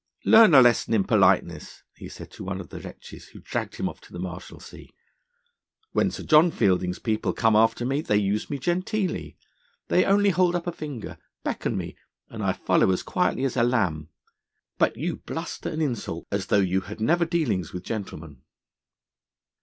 "Learn 0.25 0.55
a 0.55 0.63
lesson 0.63 0.95
in 0.95 1.03
politeness," 1.03 1.83
he 1.95 2.09
said 2.09 2.31
to 2.31 2.43
one 2.43 2.59
of 2.59 2.69
the 2.69 2.79
wretches 2.79 3.27
who 3.27 3.39
dragged 3.39 3.75
him 3.75 3.87
off 3.87 4.01
to 4.01 4.11
the 4.11 4.17
Marshalsea. 4.17 4.87
"When 5.91 6.09
Sir 6.09 6.23
John 6.23 6.49
Fielding's 6.49 6.97
people 6.97 7.33
come 7.33 7.55
after 7.55 7.85
me 7.85 8.01
they 8.01 8.17
use 8.17 8.49
me 8.49 8.57
genteelly; 8.57 9.37
they 9.89 10.03
only 10.05 10.31
hold 10.31 10.55
up 10.55 10.65
a 10.65 10.71
finger, 10.71 11.19
beckon 11.43 11.77
me, 11.77 11.95
and 12.29 12.41
I 12.43 12.51
follow 12.53 12.89
as 12.89 13.03
quietly 13.03 13.43
as 13.43 13.55
a 13.55 13.61
lamb. 13.61 14.09
But 14.79 14.97
you 14.97 15.17
bluster 15.17 15.69
and 15.69 15.83
insult, 15.83 16.25
as 16.31 16.47
though 16.47 16.57
you 16.61 16.81
had 16.81 16.99
never 16.99 17.23
dealings 17.23 17.71
with 17.71 17.83
gentlemen." 17.83 18.41